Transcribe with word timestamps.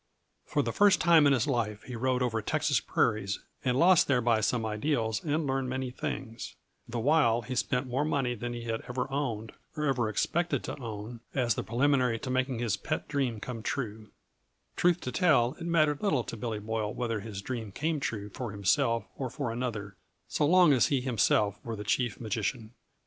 For 0.47 0.63
the 0.63 0.73
first 0.73 0.99
time 0.99 1.27
in 1.27 1.33
his 1.33 1.45
life 1.45 1.83
he 1.83 1.95
rode 1.95 2.23
over 2.23 2.41
Texas 2.41 2.79
prairies 2.79 3.37
and 3.63 3.77
lost 3.77 4.07
thereby 4.07 4.41
some 4.41 4.65
ideals 4.65 5.23
and 5.23 5.45
learned 5.45 5.69
many 5.69 5.91
things, 5.91 6.55
the 6.89 6.97
while 6.97 7.43
he 7.43 7.53
spent 7.53 7.85
more 7.85 8.03
money 8.03 8.33
than 8.33 8.51
he 8.53 8.63
had 8.63 8.81
ever 8.89 9.05
owned 9.11 9.51
or 9.77 9.85
ever 9.85 10.09
expected 10.09 10.63
to 10.63 10.79
own 10.79 11.19
as 11.35 11.53
the 11.53 11.61
preliminary 11.61 12.17
to 12.17 12.31
making 12.31 12.57
his 12.57 12.77
pet 12.77 13.07
dream 13.07 13.39
come 13.39 13.61
true; 13.61 14.09
truth 14.75 15.01
to 15.01 15.11
tell, 15.11 15.53
it 15.59 15.67
mattered 15.67 16.01
little 16.01 16.23
to 16.23 16.35
Billy 16.35 16.57
Boyle 16.59 16.91
whether 16.91 17.19
his 17.19 17.43
dream 17.43 17.71
came 17.71 17.99
true 17.99 18.29
for 18.29 18.49
himself 18.51 19.05
or 19.15 19.29
for 19.29 19.51
another, 19.51 19.97
so 20.27 20.47
long 20.47 20.73
as 20.73 20.87
he 20.87 21.01
himself 21.01 21.59
were 21.63 21.75
the 21.75 21.83
chief 21.83 22.19
magician. 22.19 22.73